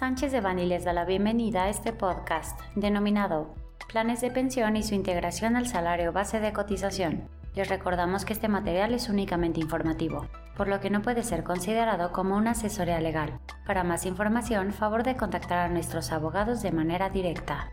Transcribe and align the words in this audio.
Sánchez 0.00 0.32
de 0.32 0.40
Bani 0.40 0.64
les 0.64 0.82
da 0.86 0.94
la 0.94 1.04
bienvenida 1.04 1.64
a 1.64 1.68
este 1.68 1.92
podcast 1.92 2.58
denominado 2.74 3.54
Planes 3.86 4.22
de 4.22 4.30
pensión 4.30 4.78
y 4.78 4.82
su 4.82 4.94
integración 4.94 5.56
al 5.56 5.66
salario 5.66 6.10
base 6.10 6.40
de 6.40 6.54
cotización. 6.54 7.28
Les 7.54 7.68
recordamos 7.68 8.24
que 8.24 8.32
este 8.32 8.48
material 8.48 8.94
es 8.94 9.10
únicamente 9.10 9.60
informativo, 9.60 10.26
por 10.56 10.68
lo 10.68 10.80
que 10.80 10.88
no 10.88 11.02
puede 11.02 11.22
ser 11.22 11.44
considerado 11.44 12.12
como 12.12 12.34
una 12.34 12.52
asesoría 12.52 12.98
legal. 12.98 13.40
Para 13.66 13.84
más 13.84 14.06
información, 14.06 14.72
favor 14.72 15.02
de 15.02 15.18
contactar 15.18 15.58
a 15.58 15.68
nuestros 15.68 16.12
abogados 16.12 16.62
de 16.62 16.72
manera 16.72 17.10
directa. 17.10 17.70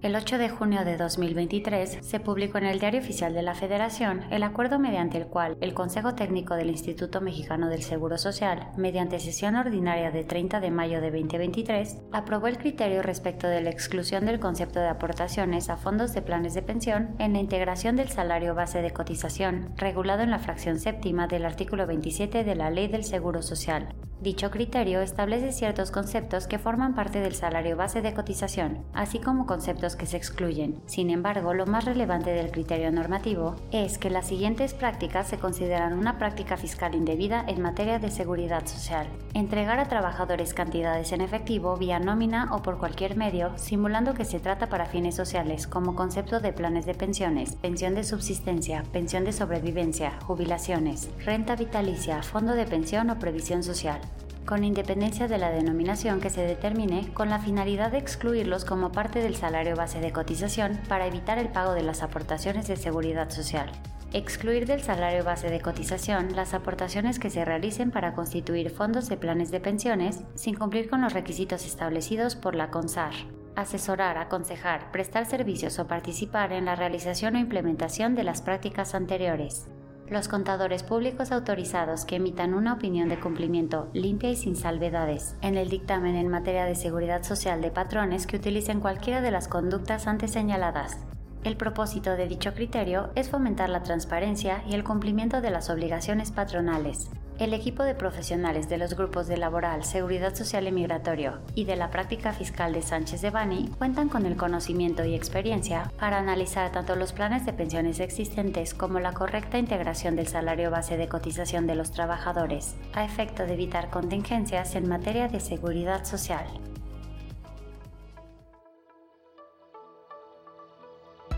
El 0.00 0.14
8 0.14 0.38
de 0.38 0.48
junio 0.48 0.84
de 0.84 0.96
2023 0.96 1.98
se 2.02 2.20
publicó 2.20 2.58
en 2.58 2.66
el 2.66 2.78
Diario 2.78 3.00
Oficial 3.00 3.34
de 3.34 3.42
la 3.42 3.56
Federación 3.56 4.22
el 4.30 4.44
acuerdo 4.44 4.78
mediante 4.78 5.18
el 5.18 5.26
cual 5.26 5.56
el 5.60 5.74
Consejo 5.74 6.14
Técnico 6.14 6.54
del 6.54 6.70
Instituto 6.70 7.20
Mexicano 7.20 7.68
del 7.68 7.82
Seguro 7.82 8.16
Social, 8.16 8.68
mediante 8.76 9.18
sesión 9.18 9.56
ordinaria 9.56 10.12
de 10.12 10.22
30 10.22 10.60
de 10.60 10.70
mayo 10.70 11.00
de 11.00 11.10
2023, 11.10 11.98
aprobó 12.12 12.46
el 12.46 12.58
criterio 12.58 13.02
respecto 13.02 13.48
de 13.48 13.60
la 13.60 13.70
exclusión 13.70 14.24
del 14.24 14.38
concepto 14.38 14.78
de 14.78 14.86
aportaciones 14.86 15.68
a 15.68 15.76
fondos 15.76 16.14
de 16.14 16.22
planes 16.22 16.54
de 16.54 16.62
pensión 16.62 17.16
en 17.18 17.32
la 17.32 17.40
integración 17.40 17.96
del 17.96 18.08
salario 18.08 18.54
base 18.54 18.82
de 18.82 18.92
cotización, 18.92 19.72
regulado 19.76 20.22
en 20.22 20.30
la 20.30 20.38
fracción 20.38 20.78
séptima 20.78 21.26
del 21.26 21.44
artículo 21.44 21.88
27 21.88 22.44
de 22.44 22.54
la 22.54 22.70
Ley 22.70 22.86
del 22.86 23.02
Seguro 23.02 23.42
Social, 23.42 23.96
Dicho 24.20 24.50
criterio 24.50 25.00
establece 25.00 25.52
ciertos 25.52 25.92
conceptos 25.92 26.48
que 26.48 26.58
forman 26.58 26.96
parte 26.96 27.20
del 27.20 27.36
salario 27.36 27.76
base 27.76 28.02
de 28.02 28.14
cotización, 28.14 28.82
así 28.92 29.20
como 29.20 29.46
conceptos 29.46 29.94
que 29.94 30.06
se 30.06 30.16
excluyen. 30.16 30.80
Sin 30.86 31.10
embargo, 31.10 31.54
lo 31.54 31.66
más 31.66 31.84
relevante 31.84 32.30
del 32.30 32.50
criterio 32.50 32.90
normativo 32.90 33.54
es 33.70 33.96
que 33.96 34.10
las 34.10 34.26
siguientes 34.26 34.74
prácticas 34.74 35.28
se 35.28 35.38
consideran 35.38 35.96
una 35.96 36.18
práctica 36.18 36.56
fiscal 36.56 36.96
indebida 36.96 37.44
en 37.46 37.62
materia 37.62 38.00
de 38.00 38.10
seguridad 38.10 38.66
social. 38.66 39.06
Entregar 39.34 39.78
a 39.78 39.86
trabajadores 39.86 40.52
cantidades 40.52 41.12
en 41.12 41.20
efectivo 41.20 41.76
vía 41.76 42.00
nómina 42.00 42.52
o 42.56 42.60
por 42.60 42.78
cualquier 42.78 43.16
medio, 43.16 43.52
simulando 43.56 44.14
que 44.14 44.24
se 44.24 44.40
trata 44.40 44.68
para 44.68 44.86
fines 44.86 45.14
sociales, 45.14 45.68
como 45.68 45.94
concepto 45.94 46.40
de 46.40 46.52
planes 46.52 46.86
de 46.86 46.94
pensiones, 46.94 47.54
pensión 47.54 47.94
de 47.94 48.02
subsistencia, 48.02 48.82
pensión 48.92 49.24
de 49.24 49.32
sobrevivencia, 49.32 50.18
jubilaciones, 50.26 51.08
renta 51.24 51.54
vitalicia, 51.54 52.20
fondo 52.24 52.54
de 52.54 52.66
pensión 52.66 53.10
o 53.10 53.20
previsión 53.20 53.62
social 53.62 54.00
con 54.48 54.64
independencia 54.64 55.28
de 55.28 55.36
la 55.36 55.50
denominación 55.50 56.20
que 56.20 56.30
se 56.30 56.40
determine, 56.40 57.12
con 57.12 57.28
la 57.28 57.38
finalidad 57.38 57.92
de 57.92 57.98
excluirlos 57.98 58.64
como 58.64 58.92
parte 58.92 59.20
del 59.20 59.36
salario 59.36 59.76
base 59.76 60.00
de 60.00 60.10
cotización 60.10 60.80
para 60.88 61.06
evitar 61.06 61.36
el 61.36 61.50
pago 61.50 61.74
de 61.74 61.82
las 61.82 62.02
aportaciones 62.02 62.66
de 62.66 62.76
seguridad 62.76 63.28
social. 63.28 63.70
Excluir 64.14 64.64
del 64.66 64.80
salario 64.80 65.22
base 65.22 65.50
de 65.50 65.60
cotización 65.60 66.34
las 66.34 66.54
aportaciones 66.54 67.18
que 67.18 67.28
se 67.28 67.44
realicen 67.44 67.90
para 67.90 68.14
constituir 68.14 68.70
fondos 68.70 69.10
de 69.10 69.18
planes 69.18 69.50
de 69.50 69.60
pensiones 69.60 70.22
sin 70.34 70.54
cumplir 70.54 70.88
con 70.88 71.02
los 71.02 71.12
requisitos 71.12 71.66
establecidos 71.66 72.34
por 72.34 72.54
la 72.54 72.70
CONSAR. 72.70 73.12
Asesorar, 73.54 74.16
aconsejar, 74.16 74.90
prestar 74.92 75.26
servicios 75.26 75.78
o 75.78 75.86
participar 75.86 76.52
en 76.52 76.64
la 76.64 76.74
realización 76.74 77.36
o 77.36 77.38
implementación 77.38 78.14
de 78.14 78.24
las 78.24 78.40
prácticas 78.40 78.94
anteriores. 78.94 79.68
Los 80.10 80.26
contadores 80.26 80.82
públicos 80.82 81.32
autorizados 81.32 82.06
que 82.06 82.16
emitan 82.16 82.54
una 82.54 82.72
opinión 82.72 83.10
de 83.10 83.20
cumplimiento 83.20 83.90
limpia 83.92 84.30
y 84.30 84.36
sin 84.36 84.56
salvedades 84.56 85.36
en 85.42 85.56
el 85.56 85.68
dictamen 85.68 86.16
en 86.16 86.28
materia 86.28 86.64
de 86.64 86.76
seguridad 86.76 87.24
social 87.24 87.60
de 87.60 87.70
patrones 87.70 88.26
que 88.26 88.36
utilicen 88.36 88.80
cualquiera 88.80 89.20
de 89.20 89.30
las 89.30 89.48
conductas 89.48 90.06
antes 90.06 90.30
señaladas. 90.30 90.96
El 91.44 91.58
propósito 91.58 92.16
de 92.16 92.26
dicho 92.26 92.54
criterio 92.54 93.10
es 93.16 93.28
fomentar 93.28 93.68
la 93.68 93.82
transparencia 93.82 94.62
y 94.66 94.74
el 94.74 94.82
cumplimiento 94.82 95.42
de 95.42 95.50
las 95.50 95.68
obligaciones 95.68 96.30
patronales, 96.30 97.10
el 97.38 97.54
equipo 97.54 97.84
de 97.84 97.94
profesionales 97.94 98.68
de 98.68 98.78
los 98.78 98.94
grupos 98.94 99.28
de 99.28 99.36
laboral, 99.36 99.84
seguridad 99.84 100.34
social 100.34 100.66
y 100.66 100.72
migratorio 100.72 101.38
y 101.54 101.64
de 101.64 101.76
la 101.76 101.90
práctica 101.90 102.32
fiscal 102.32 102.72
de 102.72 102.82
Sánchez 102.82 103.20
de 103.20 103.30
Bani 103.30 103.70
cuentan 103.78 104.08
con 104.08 104.26
el 104.26 104.36
conocimiento 104.36 105.04
y 105.04 105.14
experiencia 105.14 105.92
para 105.98 106.18
analizar 106.18 106.72
tanto 106.72 106.96
los 106.96 107.12
planes 107.12 107.46
de 107.46 107.52
pensiones 107.52 108.00
existentes 108.00 108.74
como 108.74 108.98
la 108.98 109.12
correcta 109.12 109.58
integración 109.58 110.16
del 110.16 110.26
salario 110.26 110.70
base 110.70 110.96
de 110.96 111.08
cotización 111.08 111.66
de 111.66 111.76
los 111.76 111.92
trabajadores, 111.92 112.74
a 112.92 113.04
efecto 113.04 113.46
de 113.46 113.54
evitar 113.54 113.88
contingencias 113.88 114.74
en 114.74 114.88
materia 114.88 115.28
de 115.28 115.40
seguridad 115.40 116.04
social. 116.04 116.46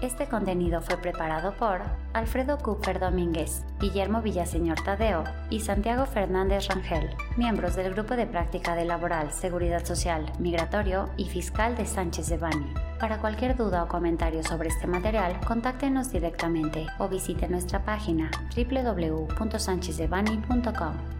Este 0.02 0.26
contenido 0.26 0.80
fue 0.80 0.96
preparado 0.96 1.54
por 1.56 1.82
Alfredo 2.14 2.56
Cooper 2.56 2.98
Domínguez, 2.98 3.66
Guillermo 3.78 4.22
Villaseñor 4.22 4.82
Tadeo 4.82 5.24
y 5.50 5.60
Santiago 5.60 6.06
Fernández 6.06 6.68
Rangel, 6.68 7.10
miembros 7.36 7.76
del 7.76 7.92
Grupo 7.92 8.16
de 8.16 8.26
Práctica 8.26 8.74
de 8.74 8.86
Laboral, 8.86 9.30
Seguridad 9.30 9.84
Social, 9.84 10.24
Migratorio 10.38 11.10
y 11.18 11.26
Fiscal 11.26 11.76
de 11.76 11.84
Sánchez 11.84 12.30
de 12.30 12.38
Bani. 12.38 12.72
Para 12.98 13.18
cualquier 13.18 13.58
duda 13.58 13.84
o 13.84 13.88
comentario 13.88 14.42
sobre 14.42 14.70
este 14.70 14.86
material, 14.86 15.38
contáctenos 15.46 16.10
directamente 16.10 16.86
o 16.98 17.06
visite 17.06 17.46
nuestra 17.46 17.84
página 17.84 18.30
www.sanchezdebani.com. 18.56 21.19